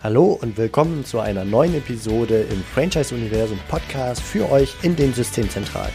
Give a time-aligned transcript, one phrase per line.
[0.00, 5.12] Hallo und willkommen zu einer neuen Episode im Franchise Universum Podcast für euch in den
[5.12, 5.90] Systemzentralen.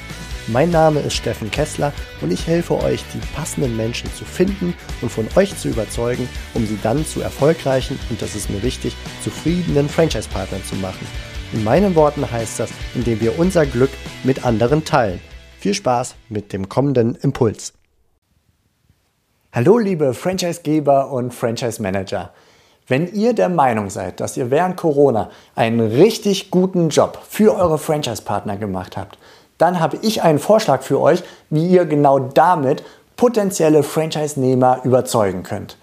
[0.48, 5.10] Mein Name ist Steffen Kessler und ich helfe euch, die passenden Menschen zu finden und
[5.10, 8.94] von euch zu überzeugen, um sie dann zu erfolgreichen und das ist mir wichtig,
[9.24, 11.08] zufriedenen Franchise-Partnern zu machen.
[11.54, 13.92] In meinen Worten heißt das, indem wir unser Glück
[14.26, 15.22] mit anderen teilen.
[15.62, 17.72] Viel Spaß mit dem kommenden Impuls.
[19.54, 22.34] Hallo liebe Franchisegeber und Franchise-Manager.
[22.88, 27.78] Wenn ihr der Meinung seid, dass ihr während Corona einen richtig guten Job für eure
[27.78, 29.18] Franchise-Partner gemacht habt,
[29.58, 32.84] dann habe ich einen Vorschlag für euch, wie ihr genau damit
[33.16, 35.78] potenzielle Franchise-Nehmer überzeugen könnt.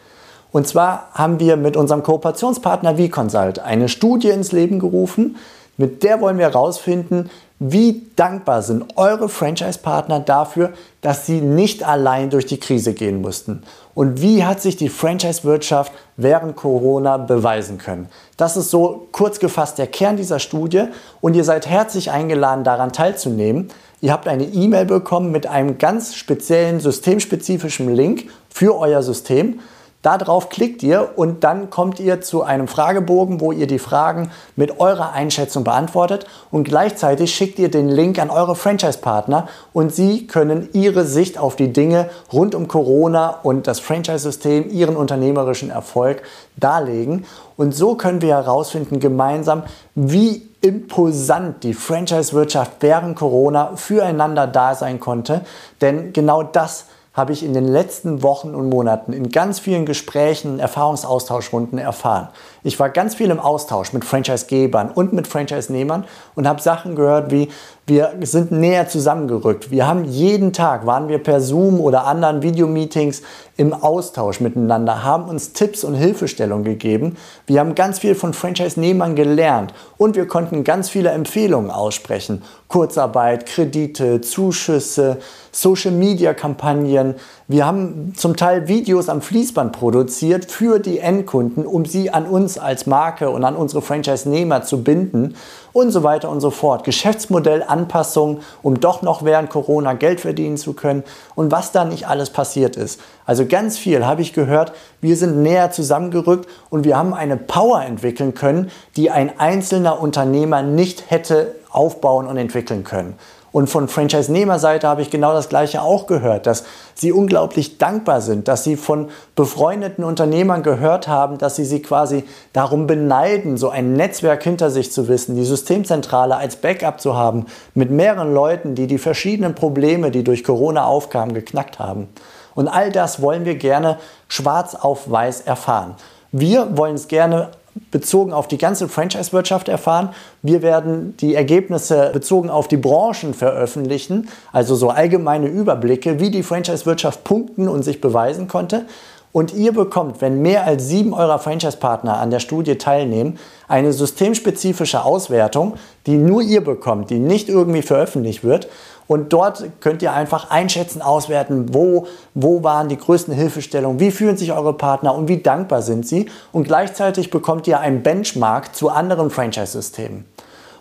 [0.53, 5.37] Und zwar haben wir mit unserem Kooperationspartner VConsult eine Studie ins Leben gerufen,
[5.77, 7.31] mit der wollen wir herausfinden,
[7.63, 13.63] wie dankbar sind eure Franchise-Partner dafür, dass sie nicht allein durch die Krise gehen mussten?
[13.95, 18.09] Und wie hat sich die Franchise-Wirtschaft während Corona beweisen können?
[18.39, 20.85] Das ist so kurz gefasst der Kern dieser Studie
[21.21, 23.69] und ihr seid herzlich eingeladen, daran teilzunehmen.
[24.01, 29.61] Ihr habt eine E-Mail bekommen mit einem ganz speziellen systemspezifischen Link für euer System.
[30.03, 34.81] Darauf klickt ihr und dann kommt ihr zu einem Fragebogen, wo ihr die Fragen mit
[34.81, 40.71] eurer Einschätzung beantwortet und gleichzeitig schickt ihr den Link an eure Franchise-Partner und sie können
[40.73, 46.23] ihre Sicht auf die Dinge rund um Corona und das Franchise-System, ihren unternehmerischen Erfolg
[46.57, 47.27] darlegen.
[47.59, 54.99] Und so können wir herausfinden gemeinsam, wie imposant die Franchise-Wirtschaft während Corona füreinander da sein
[54.99, 55.43] konnte.
[55.83, 60.61] Denn genau das habe ich in den letzten Wochen und Monaten in ganz vielen Gesprächen,
[60.61, 62.29] Erfahrungsaustauschrunden erfahren.
[62.63, 66.05] Ich war ganz viel im Austausch mit Franchise-Gebern und mit Franchise-Nehmern
[66.37, 67.49] und habe Sachen gehört wie,
[67.87, 69.73] wir sind näher zusammengerückt.
[69.73, 73.23] Wir haben jeden Tag, waren wir per Zoom oder anderen Videomeetings
[73.57, 77.17] im Austausch miteinander, haben uns Tipps und Hilfestellungen gegeben.
[77.47, 82.43] Wir haben ganz viel von Franchise-Nehmern gelernt und wir konnten ganz viele Empfehlungen aussprechen.
[82.71, 85.19] Kurzarbeit, Kredite, Zuschüsse,
[85.51, 87.17] Social-Media-Kampagnen.
[87.49, 92.59] Wir haben zum Teil Videos am Fließband produziert für die Endkunden, um sie an uns
[92.59, 95.35] als Marke und an unsere Franchise-Nehmer zu binden
[95.73, 96.85] und so weiter und so fort.
[96.85, 101.03] Geschäftsmodellanpassungen, um doch noch während Corona Geld verdienen zu können
[101.35, 103.01] und was da nicht alles passiert ist.
[103.27, 104.73] Also ganz viel habe ich gehört.
[105.01, 110.63] Wir sind näher zusammengerückt und wir haben eine Power entwickeln können, die ein einzelner Unternehmer
[110.63, 113.17] nicht hätte aufbauen und entwickeln können.
[113.53, 116.65] Und von Franchise-Nehmerseite habe ich genau das Gleiche auch gehört, dass
[116.95, 122.25] sie unglaublich dankbar sind, dass sie von befreundeten Unternehmern gehört haben, dass sie sie quasi
[122.53, 127.47] darum beneiden, so ein Netzwerk hinter sich zu wissen, die Systemzentrale als Backup zu haben,
[127.75, 132.09] mit mehreren Leuten, die die verschiedenen Probleme, die durch Corona aufkamen, geknackt haben.
[132.55, 133.99] Und all das wollen wir gerne
[134.29, 135.97] schwarz auf weiß erfahren.
[136.31, 137.49] Wir wollen es gerne
[137.91, 140.11] bezogen auf die ganze Franchise-Wirtschaft erfahren.
[140.43, 146.43] Wir werden die Ergebnisse bezogen auf die Branchen veröffentlichen, also so allgemeine Überblicke, wie die
[146.43, 148.87] Franchise-Wirtschaft punkten und sich beweisen konnte.
[149.33, 155.05] Und ihr bekommt, wenn mehr als sieben eurer Franchise-Partner an der Studie teilnehmen, eine systemspezifische
[155.05, 155.75] Auswertung,
[156.07, 158.69] die nur ihr bekommt, die nicht irgendwie veröffentlicht wird.
[159.07, 164.37] Und dort könnt ihr einfach einschätzen, auswerten, wo, wo waren die größten Hilfestellungen, wie fühlen
[164.37, 166.27] sich eure Partner und wie dankbar sind sie.
[166.53, 170.27] Und gleichzeitig bekommt ihr einen Benchmark zu anderen Franchise-Systemen.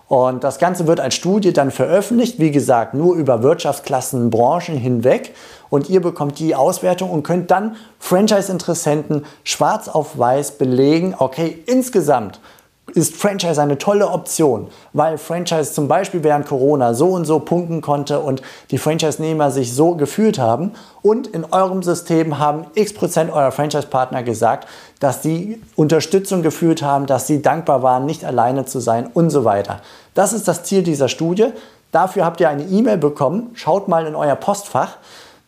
[0.09, 5.35] Und das Ganze wird als Studie dann veröffentlicht, wie gesagt, nur über Wirtschaftsklassen, Branchen hinweg.
[5.69, 12.39] Und ihr bekommt die Auswertung und könnt dann Franchise-Interessenten schwarz auf weiß belegen, okay, insgesamt
[12.95, 17.81] ist Franchise eine tolle Option, weil Franchise zum Beispiel während Corona so und so punkten
[17.81, 18.41] konnte und
[18.71, 20.73] die Franchise-Nehmer sich so gefühlt haben.
[21.01, 24.67] Und in eurem System haben x Prozent eurer Franchise-Partner gesagt,
[24.99, 29.45] dass sie Unterstützung gefühlt haben, dass sie dankbar waren, nicht alleine zu sein und so
[29.45, 29.81] weiter.
[30.13, 31.47] Das ist das Ziel dieser Studie.
[31.91, 33.51] Dafür habt ihr eine E-Mail bekommen.
[33.53, 34.97] Schaut mal in euer Postfach.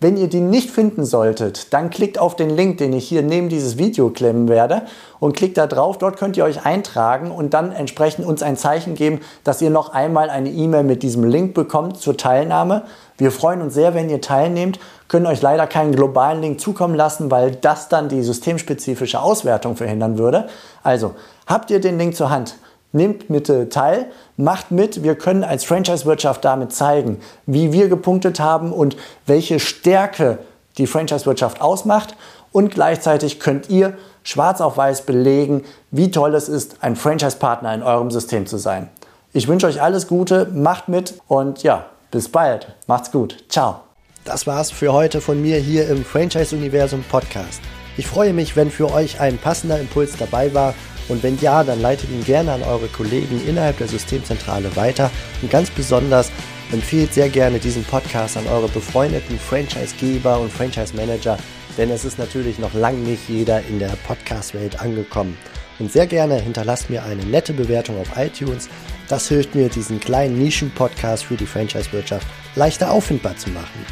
[0.03, 3.49] Wenn ihr die nicht finden solltet, dann klickt auf den Link, den ich hier neben
[3.49, 4.81] dieses Video klemmen werde
[5.19, 5.99] und klickt da drauf.
[5.99, 9.93] Dort könnt ihr euch eintragen und dann entsprechend uns ein Zeichen geben, dass ihr noch
[9.93, 12.81] einmal eine E-Mail mit diesem Link bekommt zur Teilnahme.
[13.19, 17.29] Wir freuen uns sehr, wenn ihr teilnehmt, können euch leider keinen globalen Link zukommen lassen,
[17.29, 20.47] weil das dann die systemspezifische Auswertung verhindern würde.
[20.81, 21.13] Also
[21.45, 22.55] habt ihr den Link zur Hand?
[22.93, 24.07] Nehmt bitte teil,
[24.37, 25.03] macht mit.
[25.03, 30.39] Wir können als Franchise-Wirtschaft damit zeigen, wie wir gepunktet haben und welche Stärke
[30.77, 32.15] die Franchise-Wirtschaft ausmacht.
[32.51, 33.93] Und gleichzeitig könnt ihr
[34.23, 38.89] schwarz auf weiß belegen, wie toll es ist, ein Franchise-Partner in eurem System zu sein.
[39.33, 42.75] Ich wünsche euch alles Gute, macht mit und ja, bis bald.
[42.87, 43.45] Macht's gut.
[43.47, 43.79] Ciao.
[44.25, 47.61] Das war's für heute von mir hier im Franchise Universum Podcast.
[47.97, 50.73] Ich freue mich, wenn für euch ein passender Impuls dabei war
[51.11, 55.11] Und wenn ja, dann leitet ihn gerne an eure Kollegen innerhalb der Systemzentrale weiter.
[55.41, 56.31] Und ganz besonders
[56.71, 61.37] empfehlt sehr gerne diesen Podcast an eure befreundeten Franchisegeber und Franchise-Manager,
[61.77, 65.37] denn es ist natürlich noch lang nicht jeder in der Podcast-Welt angekommen.
[65.79, 68.69] Und sehr gerne hinterlasst mir eine nette Bewertung auf iTunes.
[69.09, 72.25] Das hilft mir, diesen kleinen Nischen-Podcast für die Franchise-Wirtschaft
[72.55, 73.85] leichter auffindbar zu machen.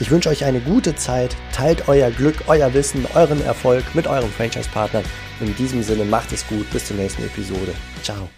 [0.00, 4.30] Ich wünsche euch eine gute Zeit, teilt euer Glück, euer Wissen, euren Erfolg mit eurem
[4.30, 5.02] Franchise-Partner.
[5.40, 7.74] In diesem Sinne macht es gut, bis zur nächsten Episode.
[8.02, 8.28] Ciao.